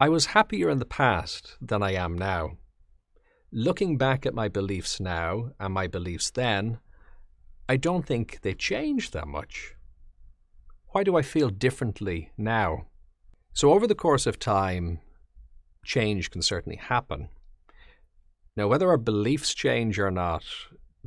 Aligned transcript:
I 0.00 0.08
was 0.08 0.26
happier 0.26 0.70
in 0.70 0.78
the 0.78 0.84
past 0.84 1.56
than 1.60 1.82
I 1.82 1.94
am 1.94 2.16
now. 2.16 2.58
Looking 3.50 3.98
back 3.98 4.24
at 4.24 4.34
my 4.34 4.46
beliefs 4.46 5.00
now 5.00 5.50
and 5.58 5.74
my 5.74 5.88
beliefs 5.88 6.30
then, 6.30 6.78
I 7.68 7.78
don't 7.78 8.06
think 8.06 8.40
they've 8.42 8.56
changed 8.56 9.12
that 9.12 9.26
much. 9.26 9.74
Why 10.90 11.02
do 11.02 11.16
I 11.16 11.22
feel 11.22 11.48
differently 11.50 12.30
now? 12.38 12.86
So, 13.54 13.72
over 13.72 13.88
the 13.88 13.96
course 13.96 14.26
of 14.26 14.38
time, 14.38 15.00
change 15.84 16.30
can 16.30 16.42
certainly 16.42 16.76
happen. 16.76 17.28
Now, 18.56 18.68
whether 18.68 18.88
our 18.88 18.98
beliefs 18.98 19.52
change 19.52 19.98
or 19.98 20.12
not, 20.12 20.44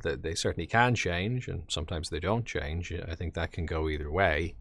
they 0.04 0.36
certainly 0.36 0.68
can 0.68 0.96
change, 0.96 1.48
and 1.48 1.64
sometimes 1.70 2.10
they 2.10 2.20
don't 2.20 2.46
change. 2.46 2.92
I 2.92 3.16
think 3.16 3.36
that 3.36 3.54
can 3.54 3.66
go 3.66 3.88
either 3.88 4.12
way. 4.12 4.56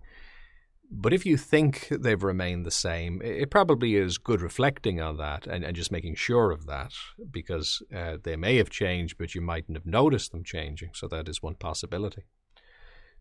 But 0.93 1.13
if 1.13 1.25
you 1.25 1.37
think 1.37 1.87
they've 1.89 2.23
remained 2.23 2.67
the 2.67 2.73
same, 2.73 3.23
it 3.23 3.49
probably 3.51 3.95
is 3.95 4.19
good 4.19 4.43
reflecting 4.43 5.01
on 5.01 5.19
that 5.19 5.47
and, 5.47 5.65
and 5.65 5.77
just 5.77 5.93
making 5.93 6.17
sure 6.17 6.51
of 6.51 6.67
that 6.67 6.93
because 7.31 7.81
uh, 7.95 8.17
they 8.21 8.35
may 8.35 8.57
have 8.57 8.71
changed, 8.71 9.17
but 9.17 9.35
you 9.35 9.41
mightn't 9.41 9.77
have 9.77 9.87
noticed 9.87 10.33
them 10.33 10.43
changing. 10.43 10.91
So 10.95 11.07
that 11.07 11.29
is 11.29 11.43
one 11.43 11.55
possibility. 11.55 12.25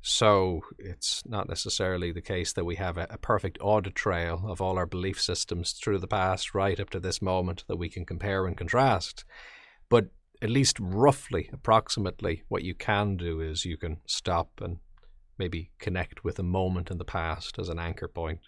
So 0.02 0.62
it's 0.80 1.22
not 1.26 1.48
necessarily 1.48 2.12
the 2.12 2.22
case 2.22 2.54
that 2.54 2.66
we 2.66 2.78
have 2.78 2.98
a, 2.98 3.06
a, 3.10 3.18
perfect 3.18 3.58
audit 3.62 3.96
trail 3.96 4.44
of 4.48 4.62
all 4.62 4.78
our 4.78 4.86
belief 4.86 5.22
systems 5.22 5.74
through 5.74 6.00
the 6.00 6.08
past 6.08 6.56
right 6.56 6.80
up 6.80 6.90
to 6.92 7.00
this 7.00 7.22
moment 7.22 7.66
that 7.68 7.76
we 7.76 7.90
can 7.90 8.06
compare 8.06 8.48
and 8.48 8.58
contrast. 8.58 9.26
But 9.90 10.08
at 10.42 10.50
least 10.50 10.78
roughly, 10.80 11.50
approximately, 11.52 12.44
what 12.48 12.64
you 12.64 12.74
can 12.74 13.18
do 13.18 13.42
is 13.42 13.66
you 13.66 13.76
can 13.76 13.98
stop 14.06 14.62
and 14.62 14.78
maybe 15.40 15.72
connect 15.80 16.24
with 16.24 16.38
a 16.38 16.44
moment 16.44 16.92
in 16.92 16.98
the 16.98 17.06
past 17.06 17.58
as 17.58 17.70
an 17.70 17.80
anchor 17.80 18.08
point. 18.08 18.42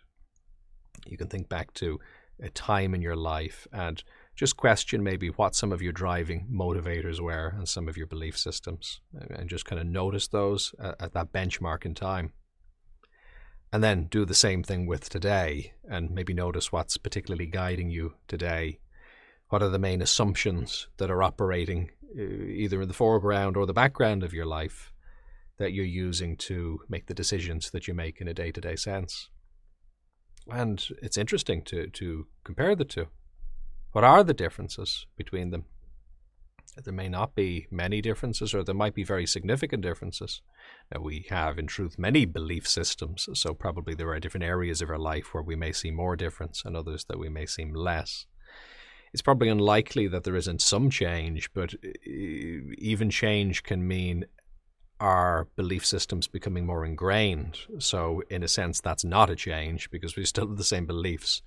You 1.07 1.17
can 1.17 1.27
think 1.27 1.49
back 1.49 1.73
to 1.75 1.99
a 2.41 2.49
time 2.49 2.93
in 2.93 3.01
your 3.01 3.15
life 3.15 3.67
and 3.71 4.03
just 4.35 4.57
question 4.57 5.03
maybe 5.03 5.29
what 5.29 5.55
some 5.55 5.71
of 5.71 5.81
your 5.81 5.93
driving 5.93 6.47
motivators 6.51 7.19
were 7.19 7.53
and 7.55 7.67
some 7.67 7.87
of 7.87 7.97
your 7.97 8.07
belief 8.07 8.37
systems 8.37 9.01
and 9.13 9.49
just 9.49 9.65
kind 9.65 9.79
of 9.79 9.87
notice 9.87 10.27
those 10.27 10.73
at 10.79 11.13
that 11.13 11.31
benchmark 11.31 11.85
in 11.85 11.93
time. 11.93 12.33
And 13.71 13.83
then 13.83 14.07
do 14.09 14.25
the 14.25 14.33
same 14.33 14.63
thing 14.63 14.85
with 14.85 15.09
today 15.09 15.73
and 15.89 16.11
maybe 16.11 16.33
notice 16.33 16.71
what's 16.71 16.97
particularly 16.97 17.45
guiding 17.45 17.89
you 17.89 18.15
today. 18.27 18.79
What 19.49 19.61
are 19.63 19.69
the 19.69 19.79
main 19.79 20.01
assumptions 20.01 20.87
that 20.97 21.11
are 21.11 21.23
operating 21.23 21.91
either 22.17 22.81
in 22.81 22.87
the 22.87 22.93
foreground 22.93 23.55
or 23.55 23.65
the 23.65 23.73
background 23.73 24.23
of 24.23 24.33
your 24.33 24.45
life? 24.45 24.91
That 25.61 25.73
you're 25.73 25.85
using 25.85 26.35
to 26.35 26.79
make 26.89 27.05
the 27.05 27.13
decisions 27.13 27.69
that 27.69 27.87
you 27.87 27.93
make 27.93 28.19
in 28.19 28.27
a 28.27 28.33
day 28.33 28.51
to 28.51 28.59
day 28.59 28.75
sense. 28.75 29.29
And 30.47 30.83
it's 31.03 31.17
interesting 31.17 31.61
to, 31.65 31.87
to 31.87 32.25
compare 32.43 32.75
the 32.75 32.83
two. 32.83 33.07
What 33.91 34.03
are 34.03 34.23
the 34.23 34.33
differences 34.33 35.05
between 35.15 35.51
them? 35.51 35.65
There 36.83 36.93
may 36.93 37.09
not 37.09 37.35
be 37.35 37.67
many 37.69 38.01
differences, 38.01 38.55
or 38.55 38.63
there 38.63 38.73
might 38.73 38.95
be 38.95 39.03
very 39.03 39.27
significant 39.27 39.83
differences. 39.83 40.41
Now, 40.91 41.01
we 41.01 41.27
have, 41.29 41.59
in 41.59 41.67
truth, 41.67 41.99
many 41.99 42.25
belief 42.25 42.67
systems, 42.67 43.27
so 43.33 43.53
probably 43.53 43.93
there 43.93 44.09
are 44.09 44.19
different 44.19 44.45
areas 44.45 44.81
of 44.81 44.89
our 44.89 44.97
life 44.97 45.33
where 45.33 45.43
we 45.43 45.55
may 45.55 45.73
see 45.73 45.91
more 45.91 46.15
difference 46.15 46.63
and 46.65 46.75
others 46.75 47.05
that 47.05 47.19
we 47.19 47.29
may 47.29 47.45
seem 47.45 47.73
less. 47.73 48.25
It's 49.13 49.21
probably 49.21 49.49
unlikely 49.49 50.07
that 50.07 50.23
there 50.23 50.37
isn't 50.37 50.61
some 50.61 50.89
change, 50.89 51.53
but 51.53 51.75
even 52.05 53.09
change 53.09 53.63
can 53.63 53.85
mean 53.85 54.25
our 55.01 55.47
belief 55.55 55.83
systems 55.83 56.27
becoming 56.27 56.65
more 56.65 56.85
ingrained. 56.85 57.57
So, 57.79 58.21
in 58.29 58.43
a 58.43 58.47
sense, 58.47 58.79
that's 58.79 59.03
not 59.03 59.31
a 59.31 59.35
change 59.35 59.89
because 59.89 60.15
we 60.15 60.25
still 60.25 60.47
have 60.47 60.57
the 60.57 60.63
same 60.63 60.85
beliefs, 60.85 61.41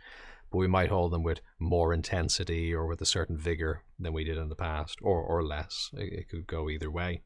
but 0.51 0.59
we 0.59 0.67
might 0.67 0.91
hold 0.91 1.13
them 1.13 1.23
with 1.23 1.41
more 1.61 1.95
intensity 1.95 2.75
or 2.75 2.87
with 2.87 3.01
a 3.01 3.07
certain 3.07 3.39
vigor 3.39 3.85
than 3.99 4.13
we 4.13 4.25
did 4.25 4.39
in 4.39 4.49
the 4.49 4.57
past, 4.57 4.99
or, 5.03 5.23
or 5.23 5.45
less. 5.45 5.91
It, 5.95 6.13
it 6.13 6.29
could 6.29 6.49
go 6.49 6.69
either 6.69 6.91
way. 6.91 7.23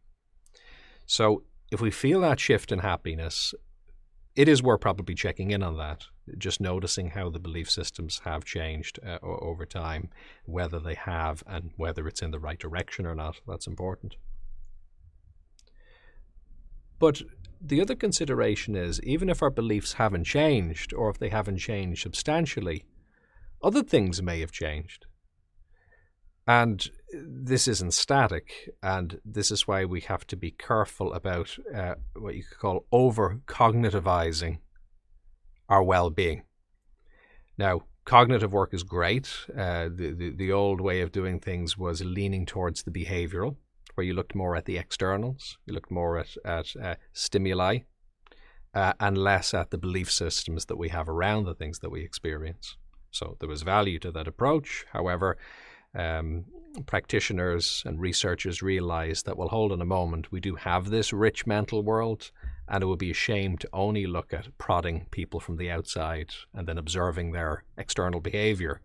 So, 1.07 1.45
if 1.73 1.81
we 1.81 1.91
feel 1.91 2.21
that 2.21 2.41
shift 2.41 2.73
in 2.73 2.81
happiness, 2.81 3.55
it 4.37 4.49
is 4.49 4.63
worth 4.63 4.83
probably 4.83 5.15
checking 5.15 5.51
in 5.51 5.63
on 5.63 5.79
that, 5.79 6.05
just 6.37 6.61
noticing 6.61 7.09
how 7.09 7.31
the 7.31 7.41
belief 7.41 7.71
systems 7.71 8.21
have 8.25 8.45
changed 8.45 9.01
uh, 9.05 9.19
over 9.23 9.65
time, 9.65 10.11
whether 10.45 10.79
they 10.79 10.95
have 10.95 11.43
and 11.47 11.71
whether 11.77 12.07
it's 12.07 12.21
in 12.21 12.33
the 12.33 12.39
right 12.39 12.59
direction 12.59 13.07
or 13.07 13.15
not. 13.15 13.41
That's 13.49 13.67
important. 13.67 14.17
But 16.99 17.23
the 17.61 17.81
other 17.81 17.95
consideration 17.95 18.77
is 18.77 19.01
even 19.03 19.29
if 19.29 19.43
our 19.43 19.51
beliefs 19.51 19.95
haven't 19.95 20.25
changed, 20.25 20.93
or 20.93 21.11
if 21.11 21.19
they 21.19 21.29
haven't 21.29 21.59
changed 21.59 22.03
substantially, 22.03 22.85
other 23.63 23.83
things 23.83 24.23
may 24.23 24.41
have 24.41 24.53
changed. 24.53 25.07
And 26.47 26.89
this 27.13 27.69
isn't 27.69 27.93
static, 27.93 28.71
and 28.83 29.21
this 29.25 29.51
is 29.51 29.69
why 29.69 29.85
we 29.85 30.01
have 30.03 30.27
to 30.29 30.37
be 30.37 30.51
careful 30.51 31.13
about 31.13 31.59
uh, 31.75 31.97
what 32.15 32.37
you 32.37 32.43
could 32.43 32.59
call 32.59 32.87
over 32.91 33.41
cognitivizing 33.47 34.59
our 35.69 35.83
well 35.83 36.09
being. 36.09 36.45
Now, 37.59 37.83
cognitive 38.07 38.53
work 38.53 38.73
is 38.73 38.83
great. 38.83 39.29
Uh, 39.55 39.91
the, 39.95 40.15
the, 40.17 40.31
the 40.31 40.53
old 40.53 40.81
way 40.81 41.03
of 41.03 41.13
doing 41.13 41.39
things 41.39 41.77
was 41.77 42.03
leaning 42.03 42.47
towards 42.47 42.83
the 42.83 42.91
behavioral 42.91 43.57
where 43.99 44.07
you 44.07 44.15
looked 44.15 44.37
more 44.37 44.55
at 44.55 44.65
the 44.65 44.79
externals, 44.79 45.59
you 45.67 45.75
looked 45.75 45.91
more 45.91 46.19
at, 46.19 46.29
at 46.45 46.77
uh, 46.81 46.95
stimuli, 47.13 47.81
uh, 48.73 48.93
and 49.01 49.19
less 49.19 49.53
at 49.53 49.73
the 49.73 49.77
belief 49.77 50.09
systems 50.09 50.67
that 50.67 50.79
we 50.79 50.89
have 50.89 51.09
around 51.09 51.45
the 51.45 51.55
things 51.55 51.81
that 51.81 51.91
we 51.91 52.03
experience. 52.03 52.77
So 53.11 53.37
there 53.41 53.49
was 53.49 53.63
value 53.63 53.99
to 53.99 54.13
that 54.13 54.29
approach. 54.29 54.87
However, 54.93 55.37
um, 55.97 56.45
practitioners 56.87 57.83
and 57.85 58.01
researchers 58.01 58.63
realized 58.63 59.27
that, 59.27 59.37
well, 59.37 59.49
hold 59.49 59.73
on 59.73 59.83
a 59.83 59.85
moment, 59.85 60.31
we 60.31 60.39
do 60.39 60.55
have 60.55 60.91
this 60.91 61.13
rich 61.13 61.45
mental 61.45 61.83
world, 61.83 62.31
and 62.69 62.85
it 62.85 62.87
would 62.87 63.01
be 63.01 63.11
a 63.11 63.15
shame 63.15 63.59
to 63.59 63.69
only 63.73 64.07
look 64.07 64.33
at 64.33 64.57
prodding 64.59 65.07
people 65.11 65.41
from 65.41 65.57
the 65.57 65.73
outside 65.73 66.31
and 66.55 66.69
then 66.69 66.79
observing 66.79 67.33
their 67.33 67.65
external 67.77 68.21
behavior 68.21 68.81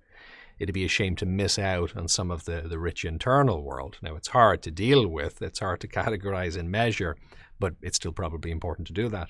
it'd 0.63 0.73
be 0.73 0.85
a 0.85 0.89
shame 0.89 1.15
to 1.17 1.25
miss 1.25 1.59
out 1.59 1.95
on 1.95 2.07
some 2.07 2.31
of 2.31 2.45
the, 2.45 2.61
the 2.61 2.79
rich 2.79 3.03
internal 3.03 3.61
world. 3.61 3.97
Now, 4.01 4.15
it's 4.15 4.29
hard 4.29 4.63
to 4.63 4.71
deal 4.71 5.07
with, 5.07 5.41
it's 5.41 5.59
hard 5.59 5.81
to 5.81 5.87
categorize 5.99 6.57
and 6.57 6.71
measure, 6.71 7.17
but 7.59 7.75
it's 7.81 7.97
still 7.97 8.13
probably 8.13 8.49
important 8.49 8.87
to 8.87 8.93
do 8.93 9.09
that. 9.09 9.27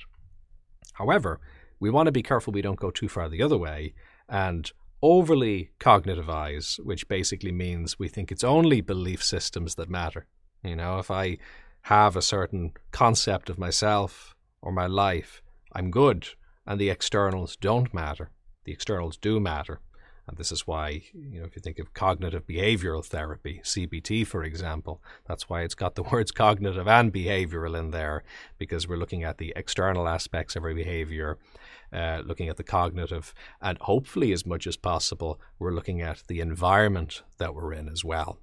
However, 0.94 1.41
we 1.79 1.89
want 1.89 2.05
to 2.05 2.11
be 2.11 2.21
careful 2.21 2.53
we 2.53 2.61
don't 2.61 2.79
go 2.79 2.91
too 2.91 3.09
far 3.09 3.27
the 3.29 3.41
other 3.41 3.57
way 3.57 3.95
and 4.29 4.71
overly 5.01 5.71
cognitivize, 5.79 6.79
which 6.79 7.07
basically 7.07 7.51
means 7.51 7.97
we 7.97 8.07
think 8.07 8.31
it's 8.31 8.44
only 8.44 8.79
belief 8.79 9.23
systems 9.23 9.75
that 9.75 9.89
matter. 9.89 10.27
You 10.63 10.75
know, 10.75 11.00
if 11.00 11.09
I 11.09 11.39
have 11.81 12.15
a 12.15 12.21
certain 12.21 12.73
concept 12.91 13.50
of 13.50 13.57
myself 13.57 14.35
or 14.61 14.71
my 14.71 14.85
life, 14.85 15.41
I'm 15.73 15.89
good, 15.89 16.27
and 16.67 16.79
the 16.79 16.91
externals 16.91 17.57
don't 17.57 17.91
matter. 17.91 18.29
The 18.65 18.71
externals 18.71 19.17
do 19.17 19.39
matter. 19.39 19.81
And 20.28 20.38
this 20.38 20.53
is 20.53 20.66
why, 20.66 21.03
you 21.13 21.39
know, 21.39 21.45
if 21.45 21.56
you 21.56 21.61
think 21.61 21.79
of 21.79 21.94
cognitive 21.94 22.47
behavioral 22.47 23.03
therapy, 23.03 23.59
CBT, 23.63 24.25
for 24.25 24.44
example, 24.44 25.01
that's 25.28 25.50
why 25.50 25.61
it's 25.63 25.75
got 25.75 25.95
the 25.95 26.03
words 26.11 26.31
cognitive 26.31 26.88
and 26.88 27.13
behavioral 27.13 27.78
in 27.78 27.91
there, 27.91 28.23
because 28.57 28.88
we're 28.88 28.97
looking 28.97 29.23
at 29.23 29.38
the 29.38 29.51
external 29.56 30.07
aspects 30.07 30.56
of 30.56 30.63
our 30.63 30.73
behavior, 30.73 31.38
uh, 31.91 32.22
looking 32.25 32.47
at 32.47 32.56
the 32.56 32.63
cognitive, 32.63 33.33
and 33.62 33.78
hopefully, 33.79 34.31
as 34.31 34.45
much 34.45 34.66
as 34.66 34.78
possible, 34.78 35.41
we're 35.59 35.73
looking 35.73 36.01
at 36.01 36.23
the 36.28 36.39
environment 36.39 37.22
that 37.38 37.53
we're 37.53 37.73
in 37.73 37.89
as 37.89 38.06
well. 38.06 38.39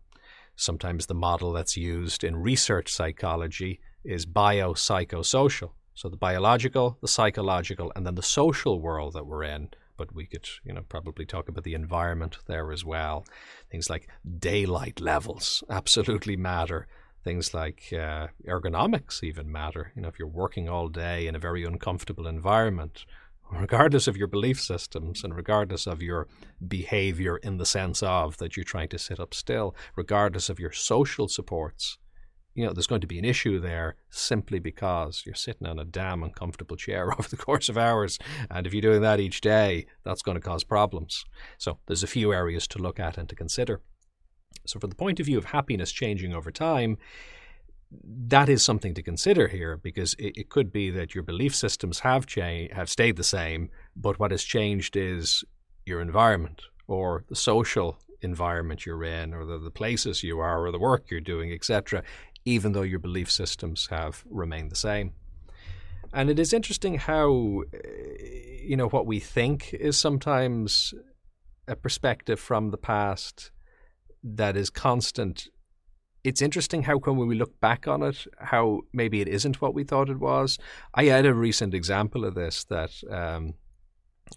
Sometimes 0.57 1.07
the 1.07 1.15
model 1.15 1.53
that's 1.53 1.79
used 1.79 2.23
in 2.23 2.37
research 2.37 2.93
psychology 2.93 3.81
is 4.05 4.27
biopsychosocial. 4.27 5.71
So 5.95 6.11
the 6.11 6.19
biological, 6.19 6.99
the 7.01 7.09
psychological, 7.09 7.91
and 7.97 8.07
then 8.07 8.15
the 8.15 8.23
social 8.23 8.81
world 8.81 9.15
that 9.15 9.27
we're 9.27 9.45
in 9.45 9.71
but 10.01 10.15
we 10.15 10.25
could, 10.25 10.49
you 10.65 10.73
know, 10.73 10.81
probably 10.89 11.27
talk 11.27 11.47
about 11.47 11.63
the 11.63 11.75
environment 11.75 12.39
there 12.47 12.73
as 12.73 12.87
well. 12.87 13.27
Things 13.71 13.91
like 13.91 14.09
daylight 14.39 14.99
levels 14.99 15.63
absolutely 15.69 16.39
matter. 16.39 16.87
Things 17.23 17.53
like 17.53 17.83
uh, 17.93 18.29
ergonomics 18.49 19.23
even 19.23 19.53
matter. 19.53 19.93
You 19.95 20.01
know, 20.01 20.09
if 20.09 20.19
you're 20.19 20.27
working 20.27 20.71
all 20.71 20.89
day 20.89 21.27
in 21.27 21.35
a 21.35 21.39
very 21.39 21.65
uncomfortable 21.65 22.27
environment, 22.27 23.05
regardless 23.53 24.09
of 24.09 24.17
your 24.17 24.27
belief 24.27 24.59
systems 24.59 25.23
and 25.23 25.37
regardless 25.37 25.87
of 25.87 26.01
your 26.01 26.29
behavior 26.67 27.37
in 27.37 27.59
the 27.59 27.67
sense 27.67 28.03
of 28.03 28.39
that 28.39 28.57
you're 28.57 28.65
trying 28.65 28.89
to 28.89 28.99
sit 28.99 29.21
up 29.21 29.35
still, 29.35 29.77
regardless 29.97 30.49
of 30.49 30.59
your 30.59 30.73
social 30.73 31.29
supports, 31.29 31.99
you 32.55 32.67
know, 32.67 32.73
there's 32.73 32.87
going 32.87 33.01
to 33.01 33.07
be 33.07 33.19
an 33.19 33.25
issue 33.25 33.61
there 33.61 33.97
simply 34.11 34.59
because 34.59 35.23
you're 35.25 35.35
sitting 35.35 35.67
on 35.67 35.79
a 35.79 35.85
damn 35.85 36.23
uncomfortable 36.23 36.77
chair 36.77 37.13
over 37.19 37.29
the 37.29 37.37
course 37.37 37.69
of 37.69 37.79
hours. 37.79 38.19
And 38.51 38.67
if 38.67 38.75
you're 38.75 38.83
doing 38.83 39.03
that 39.03 39.21
each 39.21 39.41
day, 39.41 39.87
that's 40.05 40.23
going 40.23 40.37
to 40.37 40.41
cause 40.41 40.65
problems. 40.65 41.25
So 41.59 41.79
there's 41.87 42.03
a 42.03 42.09
few 42.09 42.33
areas 42.33 42.67
to 42.69 42.79
look 42.79 42.99
at 42.99 43.17
and 43.17 43.29
to 43.29 43.37
consider. 43.37 43.81
So, 44.67 44.79
from 44.79 44.91
the 44.91 44.97
point 44.97 45.21
of 45.21 45.27
view 45.27 45.39
of 45.39 45.47
happiness 45.47 45.93
changing 45.93 46.35
over 46.35 46.51
time, 46.51 46.99
that 48.03 48.49
is 48.49 48.65
something 48.65 48.95
to 48.95 49.03
consider 49.03 49.49
here 49.49 49.77
because 49.77 50.15
it, 50.15 50.33
it 50.37 50.49
could 50.49 50.73
be 50.73 50.91
that 50.91 51.15
your 51.15 51.25
belief 51.25 51.55
systems 51.55 52.01
have 52.01 52.27
changed, 52.27 52.75
have 52.75 52.91
stayed 52.91 53.17
the 53.17 53.25
same, 53.25 53.71
but 53.97 54.19
what 54.19 54.31
has 54.31 54.45
changed 54.45 54.97
is 54.97 55.45
your 55.87 56.01
environment 56.01 56.63
or 56.87 57.25
the 57.29 57.37
social 57.37 57.99
environment 58.23 58.85
you're 58.85 59.05
in 59.05 59.33
or 59.33 59.45
the, 59.45 59.59
the 59.59 59.71
places 59.71 60.23
you 60.23 60.39
are 60.39 60.65
or 60.65 60.71
the 60.71 60.79
work 60.79 61.11
you're 61.11 61.21
doing, 61.21 61.53
etc., 61.53 62.03
even 62.45 62.73
though 62.73 62.83
your 62.83 62.99
belief 62.99 63.31
systems 63.31 63.89
have 63.91 64.25
remained 64.29 64.71
the 64.71 64.77
same. 64.77 65.13
And 66.13 66.29
it 66.29 66.39
is 66.39 66.53
interesting 66.53 66.99
how, 66.99 67.63
you 68.63 68.77
know, 68.77 68.89
what 68.89 69.07
we 69.07 69.21
think 69.21 69.73
is 69.75 69.99
sometimes 69.99 70.93
a 71.69 71.77
perspective 71.77 72.41
from 72.41 72.71
the 72.71 72.79
past 72.79 73.53
that 74.23 74.57
is 74.57 74.71
constant. 74.71 75.49
It's 76.25 76.43
interesting 76.43 76.83
how, 76.83 76.99
when 76.99 77.29
we 77.29 77.37
look 77.37 77.61
back 77.61 77.87
on 77.87 78.03
it, 78.03 78.27
how 78.39 78.81
maybe 78.93 79.21
it 79.21 79.29
isn't 79.29 79.63
what 79.63 79.73
we 79.73 79.85
thought 79.85 80.11
it 80.11 80.19
was. 80.19 80.59
I 80.95 81.05
had 81.05 81.27
a 81.27 81.33
recent 81.33 81.75
example 81.75 82.25
of 82.25 82.35
this 82.35 82.65
that 82.65 82.91
um, 83.09 83.55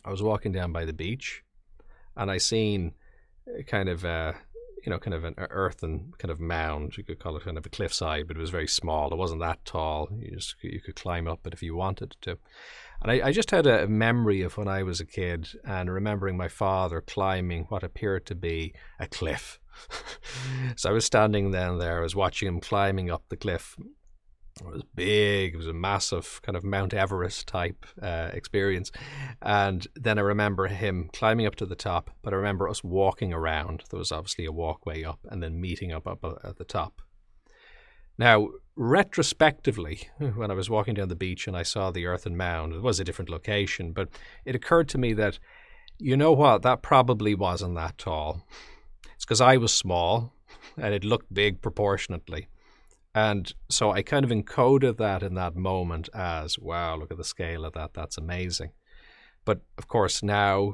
I 0.06 0.12
was 0.12 0.22
walking 0.22 0.52
down 0.52 0.72
by 0.72 0.86
the 0.86 0.94
beach 0.94 1.44
and 2.16 2.30
I 2.30 2.38
seen 2.38 2.94
kind 3.68 3.90
of 3.90 4.06
a, 4.06 4.36
you 4.84 4.90
know, 4.90 5.00
kind 5.00 5.14
of 5.14 5.24
an 5.24 5.36
earthen 5.38 6.14
kind 6.18 6.32
of 6.32 6.40
mound. 6.40 6.98
You 6.98 7.04
could 7.04 7.20
call 7.20 7.38
it 7.38 7.44
kind 7.44 7.58
of 7.58 7.66
a 7.66 7.70
cliffside, 7.70 8.28
but 8.28 8.36
it 8.36 8.40
was 8.40 8.50
very 8.50 8.68
small. 8.68 9.12
It 9.12 9.18
wasn't 9.18 9.42
that 9.42 9.64
tall. 9.66 10.10
You 10.20 10.32
just 10.32 10.56
you 10.62 10.82
could 10.82 10.96
climb 10.96 11.28
up 11.28 11.48
it 11.48 11.54
if 11.54 11.64
you 11.64 11.76
wanted 11.76 12.16
to. 12.22 12.38
And 13.02 13.12
I, 13.12 13.28
I 13.28 13.32
just 13.32 13.52
had 13.52 13.66
a 13.66 13.88
memory 13.88 14.42
of 14.42 14.58
when 14.58 14.68
I 14.68 14.84
was 14.84 15.00
a 15.00 15.06
kid 15.06 15.50
and 15.66 15.92
remembering 15.92 16.38
my 16.38 16.48
father 16.48 17.02
climbing 17.02 17.66
what 17.70 17.84
appeared 17.84 18.26
to 18.28 18.36
be 18.36 18.74
a 19.00 19.08
cliff. 19.08 19.60
so 20.76 20.90
I 20.90 20.94
was 20.94 21.06
standing 21.06 21.52
then 21.52 21.78
there. 21.78 22.00
I 22.00 22.04
was 22.04 22.16
watching 22.16 22.48
him 22.48 22.60
climbing 22.60 23.10
up 23.10 23.24
the 23.30 23.38
cliff, 23.38 23.76
it 24.62 24.66
was 24.68 24.84
big. 24.96 25.54
It 25.54 25.58
was 25.58 25.68
a 25.68 25.74
massive 25.74 26.40
kind 26.44 26.56
of 26.56 26.64
Mount 26.64 26.94
Everest 26.94 27.48
type 27.48 27.86
uh, 28.02 28.30
experience. 28.34 28.92
And 29.42 29.88
then 29.96 30.20
I 30.20 30.22
remember 30.22 30.68
him 30.68 31.10
climbing 31.12 31.46
up 31.46 31.56
to 31.56 31.66
the 31.66 31.76
top, 31.76 32.12
but 32.22 32.34
I 32.34 32.38
remember 32.38 32.70
us 32.70 32.84
walking 32.84 33.34
around. 33.34 33.84
There 33.90 33.98
was 33.98 34.12
obviously 34.12 34.46
a 34.46 34.52
walkway 34.52 35.04
up 35.04 35.20
and 35.30 35.42
then 35.42 35.60
meeting 35.60 35.92
up, 35.92 36.08
up 36.08 36.24
at 36.44 36.58
the 36.58 36.66
top. 36.66 37.02
Now, 38.18 38.50
retrospectively, 38.76 40.10
when 40.36 40.52
I 40.52 40.56
was 40.56 40.70
walking 40.70 40.94
down 40.94 41.10
the 41.10 41.16
beach 41.16 41.48
and 41.48 41.58
I 41.58 41.64
saw 41.64 41.90
the 41.90 42.06
earthen 42.06 42.38
mound, 42.38 42.74
it 42.74 42.82
was 42.82 43.00
a 43.00 43.04
different 43.04 43.30
location, 43.30 43.92
but 43.92 44.10
it 44.46 44.56
occurred 44.56 44.88
to 44.90 45.00
me 45.00 45.14
that, 45.14 45.40
you 45.98 46.16
know 46.16 46.32
what, 46.32 46.62
that 46.62 46.84
probably 46.84 47.34
wasn't 47.34 47.76
that 47.76 47.98
tall. 47.98 48.46
It's 49.16 49.26
because 49.26 49.42
I 49.42 49.58
was 49.58 49.74
small 49.74 50.34
and 50.78 50.94
it 50.94 51.04
looked 51.04 51.34
big 51.34 51.62
proportionately. 51.62 52.48
And 53.16 53.54
so 53.70 53.92
I 53.92 54.02
kind 54.02 54.26
of 54.26 54.32
encoded 54.32 54.98
that 54.98 55.22
in 55.22 55.36
that 55.36 55.56
moment 55.56 56.10
as, 56.14 56.58
wow, 56.58 56.96
look 56.98 57.12
at 57.12 57.18
the 57.18 57.24
scale 57.24 57.64
of 57.64 57.74
that. 57.74 57.94
That's 57.94 58.18
amazing. 58.18 58.72
But 59.46 59.62
of 59.78 59.88
course, 59.88 60.24
now 60.24 60.74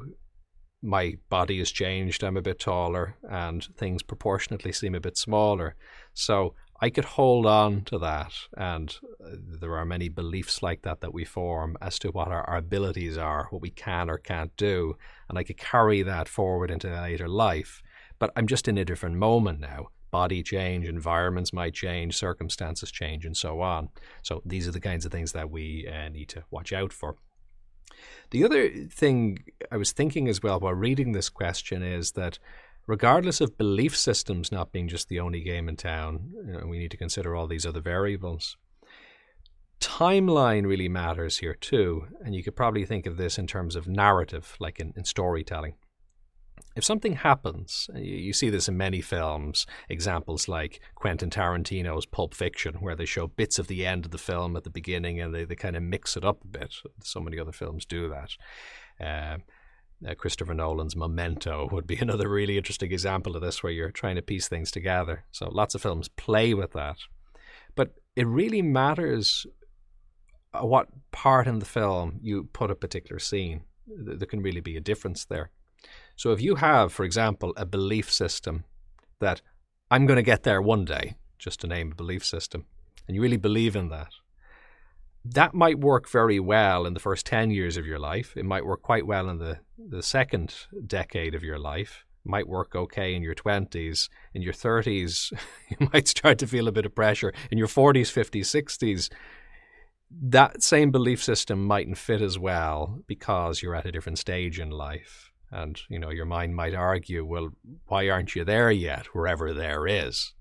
my 0.81 1.17
body 1.29 1.57
has 1.59 1.71
changed. 1.71 2.23
I'm 2.23 2.37
a 2.37 2.41
bit 2.41 2.59
taller 2.59 3.15
and 3.29 3.67
things 3.75 4.03
proportionately 4.03 4.71
seem 4.71 4.95
a 4.95 5.01
bit 5.01 5.17
smaller. 5.17 5.75
So 6.13 6.55
I 6.79 6.89
could 6.89 7.03
hold 7.03 7.45
on 7.45 7.81
to 7.85 7.97
that. 7.99 8.31
And 8.55 8.95
uh, 9.21 9.35
there 9.59 9.75
are 9.75 9.83
many 9.83 10.07
beliefs 10.07 10.63
like 10.63 10.83
that 10.83 11.01
that 11.01 11.13
we 11.13 11.25
form 11.25 11.77
as 11.81 11.99
to 11.99 12.09
what 12.11 12.29
our, 12.29 12.43
our 12.43 12.57
abilities 12.57 13.17
are, 13.17 13.47
what 13.49 13.61
we 13.61 13.69
can 13.71 14.09
or 14.09 14.17
can't 14.17 14.55
do. 14.55 14.95
And 15.27 15.37
I 15.37 15.43
could 15.43 15.57
carry 15.57 16.03
that 16.03 16.29
forward 16.29 16.71
into 16.71 16.89
later 16.89 17.27
life. 17.27 17.81
But 18.17 18.31
I'm 18.37 18.47
just 18.47 18.69
in 18.69 18.77
a 18.77 18.85
different 18.85 19.17
moment 19.17 19.59
now 19.59 19.89
body 20.11 20.43
change, 20.43 20.87
environments 20.87 21.53
might 21.53 21.73
change, 21.73 22.15
circumstances 22.15 22.91
change, 22.91 23.25
and 23.25 23.35
so 23.35 23.61
on. 23.61 23.89
So 24.23 24.41
these 24.45 24.67
are 24.67 24.71
the 24.71 24.79
kinds 24.79 25.05
of 25.05 25.11
things 25.11 25.31
that 25.33 25.49
we 25.49 25.87
uh, 25.87 26.09
need 26.09 26.29
to 26.29 26.43
watch 26.51 26.73
out 26.73 26.93
for. 26.93 27.15
The 28.31 28.43
other 28.43 28.69
thing 28.69 29.39
I 29.71 29.77
was 29.77 29.91
thinking 29.91 30.27
as 30.27 30.41
well 30.41 30.59
while 30.59 30.73
reading 30.73 31.11
this 31.11 31.29
question 31.29 31.83
is 31.83 32.11
that 32.13 32.39
regardless 32.87 33.41
of 33.41 33.57
belief 33.57 33.95
systems 33.97 34.51
not 34.51 34.71
being 34.71 34.87
just 34.87 35.09
the 35.09 35.19
only 35.19 35.41
game 35.41 35.67
in 35.67 35.75
town, 35.75 36.31
you 36.45 36.53
know, 36.53 36.67
we 36.67 36.79
need 36.79 36.91
to 36.91 36.97
consider 36.97 37.35
all 37.35 37.47
these 37.47 37.65
other 37.65 37.81
variables. 37.81 38.57
Timeline 39.79 40.65
really 40.65 40.89
matters 40.89 41.37
here 41.37 41.53
too, 41.53 42.07
and 42.23 42.35
you 42.35 42.43
could 42.43 42.55
probably 42.55 42.85
think 42.85 43.05
of 43.05 43.17
this 43.17 43.37
in 43.37 43.47
terms 43.47 43.75
of 43.75 43.87
narrative, 43.87 44.55
like 44.59 44.79
in, 44.79 44.93
in 44.95 45.05
storytelling 45.05 45.75
if 46.79 46.85
something 46.85 47.17
happens, 47.17 47.89
you 47.93 48.31
see 48.31 48.49
this 48.49 48.69
in 48.69 48.77
many 48.77 49.01
films, 49.01 49.67
examples 49.89 50.47
like 50.47 50.79
Quentin 50.95 51.29
Tarantino's 51.29 52.05
Pulp 52.05 52.33
Fiction, 52.33 52.75
where 52.75 52.95
they 52.95 53.03
show 53.03 53.27
bits 53.27 53.59
of 53.59 53.67
the 53.67 53.85
end 53.85 54.05
of 54.05 54.11
the 54.11 54.17
film 54.17 54.55
at 54.55 54.63
the 54.63 54.69
beginning 54.69 55.19
and 55.19 55.35
they, 55.35 55.43
they 55.43 55.55
kind 55.55 55.75
of 55.75 55.83
mix 55.83 56.15
it 56.15 56.23
up 56.23 56.41
a 56.41 56.47
bit. 56.47 56.73
So 57.03 57.19
many 57.19 57.37
other 57.37 57.51
films 57.51 57.85
do 57.85 58.07
that. 58.07 58.31
Uh, 59.05 59.39
uh, 60.09 60.15
Christopher 60.15 60.53
Nolan's 60.53 60.95
Memento 60.95 61.67
would 61.73 61.85
be 61.85 61.97
another 61.97 62.29
really 62.29 62.57
interesting 62.57 62.93
example 62.93 63.35
of 63.35 63.41
this, 63.41 63.61
where 63.61 63.73
you're 63.73 63.91
trying 63.91 64.15
to 64.15 64.21
piece 64.21 64.47
things 64.47 64.71
together. 64.71 65.25
So 65.31 65.49
lots 65.49 65.75
of 65.75 65.81
films 65.81 66.07
play 66.07 66.53
with 66.53 66.71
that. 66.71 66.95
But 67.75 67.95
it 68.15 68.25
really 68.25 68.61
matters 68.61 69.45
uh, 70.53 70.65
what 70.65 70.87
part 71.11 71.45
in 71.45 71.59
the 71.59 71.65
film 71.65 72.21
you 72.23 72.45
put 72.53 72.71
a 72.71 72.75
particular 72.75 73.19
scene. 73.19 73.63
There 73.85 74.27
can 74.27 74.41
really 74.41 74.61
be 74.61 74.77
a 74.77 74.81
difference 74.81 75.25
there. 75.25 75.51
So 76.19 76.33
if 76.33 76.41
you 76.41 76.55
have, 76.55 76.91
for 76.91 77.05
example, 77.05 77.53
a 77.55 77.65
belief 77.65 78.11
system 78.11 78.65
that 79.21 79.41
I'm 79.89 80.05
going 80.05 80.17
to 80.17 80.31
get 80.31 80.43
there 80.43 80.61
one 80.61 80.83
day, 80.83 81.15
just 81.37 81.61
to 81.61 81.67
name 81.67 81.93
a 81.93 81.95
belief 81.95 82.25
system, 82.25 82.65
and 83.07 83.15
you 83.15 83.21
really 83.21 83.37
believe 83.37 83.73
in 83.73 83.87
that, 83.87 84.11
that 85.23 85.53
might 85.53 85.79
work 85.79 86.09
very 86.09 86.37
well 86.37 86.85
in 86.85 86.93
the 86.93 86.99
first 86.99 87.25
10 87.25 87.51
years 87.51 87.77
of 87.77 87.85
your 87.85 87.99
life. 87.99 88.35
It 88.35 88.43
might 88.43 88.65
work 88.65 88.81
quite 88.81 89.07
well 89.07 89.29
in 89.29 89.37
the, 89.37 89.59
the 89.77 90.03
second 90.03 90.53
decade 90.85 91.35
of 91.35 91.41
your 91.41 91.57
life. 91.57 92.03
It 92.25 92.29
might 92.29 92.49
work 92.49 92.75
okay 92.75 93.15
in 93.15 93.23
your 93.23 93.33
20s. 93.33 94.09
In 94.33 94.41
your 94.41 94.51
30s, 94.51 95.31
you 95.69 95.87
might 95.93 96.09
start 96.09 96.37
to 96.39 96.47
feel 96.47 96.67
a 96.67 96.73
bit 96.73 96.85
of 96.85 96.93
pressure. 96.93 97.31
In 97.49 97.57
your 97.57 97.67
40s, 97.67 98.11
50s, 98.11 98.41
60s, 98.41 99.09
that 100.11 100.63
same 100.63 100.91
belief 100.91 101.23
system 101.23 101.63
mightn't 101.63 101.97
fit 101.97 102.21
as 102.21 102.37
well 102.37 102.99
because 103.07 103.61
you're 103.61 103.75
at 103.75 103.85
a 103.85 103.91
different 103.93 104.19
stage 104.19 104.59
in 104.59 104.69
life. 104.69 105.29
And, 105.51 105.79
you 105.89 105.99
know, 105.99 106.09
your 106.09 106.25
mind 106.25 106.55
might 106.55 106.75
argue, 106.75 107.25
well, 107.25 107.49
why 107.87 108.09
aren't 108.09 108.35
you 108.35 108.45
there 108.45 108.71
yet, 108.71 109.07
wherever 109.07 109.53
there 109.53 109.87
is? 109.87 110.33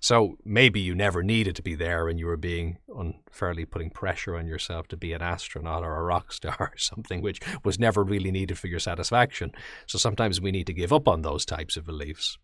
So 0.00 0.36
maybe 0.44 0.80
you 0.80 0.94
never 0.94 1.22
needed 1.22 1.56
to 1.56 1.62
be 1.62 1.74
there 1.74 2.08
and 2.08 2.18
you 2.18 2.26
were 2.26 2.36
being 2.36 2.78
unfairly 2.96 3.64
putting 3.64 3.90
pressure 3.90 4.36
on 4.36 4.46
yourself 4.46 4.86
to 4.88 4.96
be 4.96 5.12
an 5.12 5.22
astronaut 5.22 5.82
or 5.82 5.96
a 5.96 6.04
rock 6.04 6.32
star 6.32 6.56
or 6.58 6.72
something 6.76 7.22
which 7.22 7.40
was 7.64 7.78
never 7.78 8.04
really 8.04 8.30
needed 8.30 8.58
for 8.58 8.68
your 8.68 8.78
satisfaction. 8.78 9.52
So 9.86 9.98
sometimes 9.98 10.40
we 10.40 10.52
need 10.52 10.66
to 10.66 10.72
give 10.72 10.92
up 10.92 11.08
on 11.08 11.22
those 11.22 11.44
types 11.44 11.76
of 11.76 11.86
beliefs. 11.86 12.38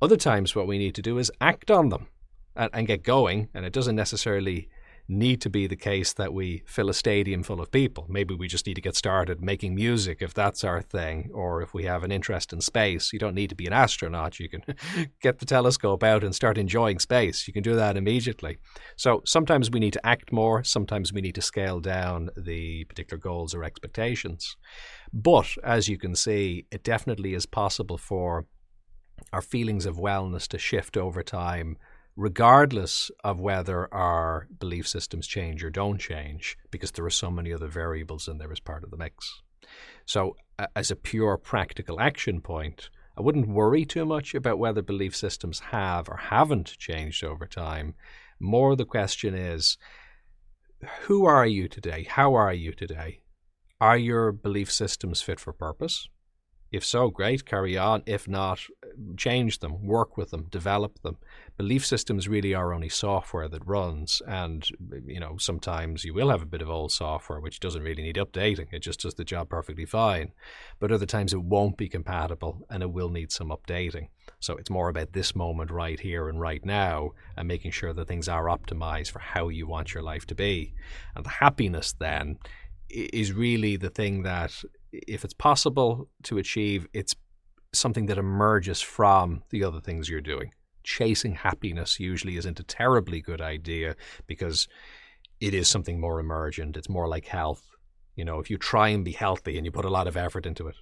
Other 0.00 0.16
times, 0.16 0.54
what 0.54 0.68
we 0.68 0.78
need 0.78 0.94
to 0.94 1.02
do 1.02 1.18
is 1.18 1.32
act 1.40 1.70
on 1.70 1.88
them 1.88 2.06
and, 2.54 2.70
and 2.72 2.86
get 2.86 3.02
going. 3.02 3.48
And 3.52 3.64
it 3.64 3.72
doesn't 3.72 3.96
necessarily 3.96 4.68
need 5.08 5.40
to 5.40 5.48
be 5.48 5.66
the 5.66 5.76
case 5.76 6.12
that 6.12 6.34
we 6.34 6.62
fill 6.66 6.90
a 6.90 6.94
stadium 6.94 7.42
full 7.42 7.60
of 7.60 7.70
people. 7.70 8.04
Maybe 8.08 8.34
we 8.34 8.46
just 8.46 8.66
need 8.66 8.74
to 8.74 8.82
get 8.82 8.94
started 8.94 9.40
making 9.40 9.74
music 9.74 10.18
if 10.20 10.34
that's 10.34 10.64
our 10.64 10.82
thing, 10.82 11.30
or 11.32 11.62
if 11.62 11.72
we 11.72 11.84
have 11.84 12.04
an 12.04 12.12
interest 12.12 12.52
in 12.52 12.60
space. 12.60 13.12
You 13.12 13.18
don't 13.18 13.34
need 13.34 13.48
to 13.48 13.54
be 13.54 13.66
an 13.66 13.72
astronaut. 13.72 14.38
You 14.38 14.50
can 14.50 14.62
get 15.22 15.38
the 15.38 15.46
telescope 15.46 16.02
out 16.02 16.22
and 16.22 16.34
start 16.34 16.58
enjoying 16.58 16.98
space. 16.98 17.48
You 17.48 17.54
can 17.54 17.62
do 17.62 17.74
that 17.74 17.96
immediately. 17.96 18.58
So 18.96 19.22
sometimes 19.24 19.70
we 19.70 19.80
need 19.80 19.94
to 19.94 20.06
act 20.06 20.30
more, 20.30 20.62
sometimes 20.62 21.12
we 21.12 21.22
need 21.22 21.34
to 21.36 21.42
scale 21.42 21.80
down 21.80 22.28
the 22.36 22.84
particular 22.84 23.18
goals 23.18 23.54
or 23.54 23.64
expectations. 23.64 24.56
But 25.12 25.56
as 25.64 25.88
you 25.88 25.96
can 25.96 26.14
see, 26.14 26.66
it 26.70 26.84
definitely 26.84 27.32
is 27.32 27.46
possible 27.46 27.96
for 27.96 28.44
our 29.32 29.42
feelings 29.42 29.86
of 29.86 29.96
wellness 29.96 30.46
to 30.48 30.58
shift 30.58 30.96
over 30.96 31.22
time 31.22 31.76
regardless 32.18 33.12
of 33.22 33.38
whether 33.38 33.94
our 33.94 34.48
belief 34.58 34.88
systems 34.88 35.24
change 35.24 35.62
or 35.62 35.70
don't 35.70 35.98
change, 35.98 36.58
because 36.72 36.90
there 36.90 37.04
are 37.04 37.10
so 37.10 37.30
many 37.30 37.52
other 37.52 37.68
variables 37.68 38.26
in 38.26 38.38
there 38.38 38.50
as 38.50 38.58
part 38.58 38.82
of 38.82 38.90
the 38.90 38.96
mix. 38.96 39.40
So, 40.04 40.34
uh, 40.58 40.66
as 40.74 40.90
a 40.90 40.96
pure 40.96 41.38
practical 41.38 42.00
action 42.00 42.40
point, 42.40 42.90
I 43.16 43.22
wouldn't 43.22 43.46
worry 43.46 43.84
too 43.84 44.04
much 44.04 44.34
about 44.34 44.58
whether 44.58 44.82
belief 44.82 45.14
systems 45.14 45.60
have 45.70 46.08
or 46.08 46.16
haven't 46.16 46.76
changed 46.76 47.22
over 47.22 47.46
time. 47.46 47.94
More 48.40 48.74
the 48.74 48.84
question 48.84 49.34
is 49.36 49.78
who 51.02 51.24
are 51.24 51.46
you 51.46 51.68
today? 51.68 52.02
How 52.02 52.34
are 52.34 52.52
you 52.52 52.72
today? 52.72 53.20
Are 53.80 53.96
your 53.96 54.32
belief 54.32 54.72
systems 54.72 55.22
fit 55.22 55.38
for 55.38 55.52
purpose? 55.52 56.08
If 56.70 56.84
so, 56.84 57.08
great, 57.08 57.46
carry 57.46 57.78
on. 57.78 58.02
If 58.04 58.28
not, 58.28 58.60
change 59.16 59.60
them, 59.60 59.86
work 59.86 60.18
with 60.18 60.30
them, 60.30 60.48
develop 60.50 61.00
them. 61.00 61.16
Belief 61.56 61.84
systems 61.84 62.28
really 62.28 62.52
are 62.54 62.74
only 62.74 62.90
software 62.90 63.48
that 63.48 63.66
runs, 63.66 64.20
and 64.26 64.68
you 65.06 65.18
know 65.18 65.38
sometimes 65.38 66.04
you 66.04 66.12
will 66.12 66.28
have 66.28 66.42
a 66.42 66.46
bit 66.46 66.60
of 66.60 66.68
old 66.68 66.92
software 66.92 67.40
which 67.40 67.58
doesn't 67.58 67.82
really 67.82 68.02
need 68.02 68.16
updating. 68.16 68.66
It 68.70 68.80
just 68.80 69.00
does 69.00 69.14
the 69.14 69.24
job 69.24 69.48
perfectly 69.48 69.86
fine. 69.86 70.32
But 70.78 70.92
other 70.92 71.06
times 71.06 71.32
it 71.32 71.42
won't 71.42 71.78
be 71.78 71.88
compatible, 71.88 72.66
and 72.68 72.82
it 72.82 72.92
will 72.92 73.08
need 73.08 73.32
some 73.32 73.48
updating. 73.48 74.08
So 74.38 74.56
it's 74.56 74.70
more 74.70 74.90
about 74.90 75.14
this 75.14 75.34
moment 75.34 75.70
right 75.70 75.98
here 75.98 76.28
and 76.28 76.38
right 76.38 76.64
now, 76.64 77.12
and 77.36 77.48
making 77.48 77.70
sure 77.70 77.94
that 77.94 78.08
things 78.08 78.28
are 78.28 78.44
optimized 78.44 79.10
for 79.10 79.20
how 79.20 79.48
you 79.48 79.66
want 79.66 79.94
your 79.94 80.02
life 80.02 80.26
to 80.26 80.34
be. 80.34 80.74
And 81.16 81.24
the 81.24 81.30
happiness 81.30 81.94
then 81.98 82.38
is 82.90 83.32
really 83.32 83.76
the 83.76 83.90
thing 83.90 84.22
that 84.22 84.52
if 84.92 85.24
it's 85.24 85.34
possible 85.34 86.08
to 86.24 86.38
achieve, 86.38 86.86
it's 86.92 87.14
something 87.72 88.06
that 88.06 88.18
emerges 88.18 88.80
from 88.80 89.42
the 89.50 89.64
other 89.64 89.80
things 89.80 90.08
you're 90.08 90.20
doing. 90.20 90.52
Chasing 90.82 91.34
happiness 91.34 92.00
usually 92.00 92.36
isn't 92.36 92.60
a 92.60 92.64
terribly 92.64 93.20
good 93.20 93.40
idea 93.40 93.94
because 94.26 94.68
it 95.40 95.54
is 95.54 95.68
something 95.68 96.00
more 96.00 96.18
emergent. 96.18 96.76
It's 96.76 96.88
more 96.88 97.08
like 97.08 97.26
health. 97.26 97.62
You 98.16 98.24
know, 98.24 98.40
if 98.40 98.50
you 98.50 98.56
try 98.56 98.88
and 98.88 99.04
be 99.04 99.12
healthy 99.12 99.56
and 99.56 99.64
you 99.64 99.70
put 99.70 99.84
a 99.84 99.90
lot 99.90 100.08
of 100.08 100.16
effort 100.16 100.46
into 100.46 100.66
it, 100.66 100.76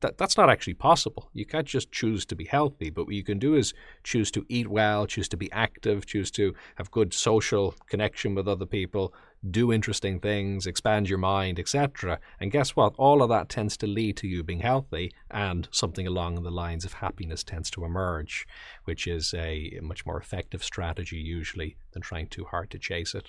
that, 0.00 0.18
that's 0.18 0.36
not 0.36 0.50
actually 0.50 0.74
possible. 0.74 1.30
You 1.32 1.46
can't 1.46 1.66
just 1.66 1.90
choose 1.92 2.26
to 2.26 2.36
be 2.36 2.44
healthy, 2.44 2.90
but 2.90 3.06
what 3.06 3.14
you 3.14 3.24
can 3.24 3.38
do 3.38 3.54
is 3.54 3.72
choose 4.02 4.30
to 4.32 4.44
eat 4.48 4.68
well, 4.68 5.06
choose 5.06 5.28
to 5.30 5.36
be 5.36 5.50
active, 5.52 6.04
choose 6.04 6.30
to 6.32 6.54
have 6.74 6.90
good 6.90 7.14
social 7.14 7.74
connection 7.88 8.34
with 8.34 8.48
other 8.48 8.66
people, 8.66 9.14
do 9.50 9.72
interesting 9.72 10.20
things, 10.20 10.66
expand 10.66 11.08
your 11.08 11.18
mind, 11.18 11.58
etc. 11.58 12.20
And 12.38 12.52
guess 12.52 12.76
what? 12.76 12.94
All 12.96 13.22
of 13.22 13.28
that 13.30 13.48
tends 13.48 13.76
to 13.78 13.86
lead 13.86 14.16
to 14.18 14.28
you 14.28 14.42
being 14.42 14.60
healthy, 14.60 15.12
and 15.30 15.68
something 15.72 16.06
along 16.06 16.42
the 16.42 16.50
lines 16.50 16.84
of 16.84 16.94
happiness 16.94 17.42
tends 17.42 17.70
to 17.72 17.84
emerge, 17.84 18.46
which 18.84 19.06
is 19.06 19.34
a 19.34 19.78
much 19.82 20.06
more 20.06 20.18
effective 20.18 20.62
strategy 20.62 21.16
usually 21.16 21.76
than 21.92 22.02
trying 22.02 22.28
too 22.28 22.44
hard 22.44 22.70
to 22.70 22.78
chase 22.78 23.14
it. 23.14 23.28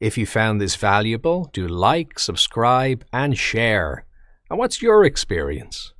If 0.00 0.16
you 0.16 0.26
found 0.26 0.60
this 0.60 0.76
valuable, 0.76 1.50
do 1.52 1.66
like, 1.66 2.18
subscribe, 2.18 3.04
and 3.12 3.36
share. 3.36 4.06
And 4.48 4.58
what's 4.58 4.82
your 4.82 5.04
experience? 5.04 5.92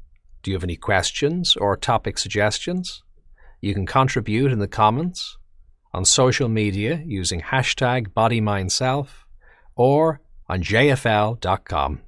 Do 0.42 0.50
you 0.50 0.56
have 0.56 0.64
any 0.64 0.76
questions 0.76 1.56
or 1.56 1.76
topic 1.76 2.18
suggestions? 2.18 3.02
You 3.60 3.74
can 3.74 3.84
contribute 3.84 4.52
in 4.52 4.58
the 4.58 4.68
comments, 4.68 5.36
on 5.92 6.04
social 6.04 6.48
media 6.48 7.02
using 7.04 7.40
hashtag 7.40 8.08
BodyMindSelf, 8.08 9.08
or 9.74 10.20
on 10.48 10.62
jfl.com. 10.62 12.00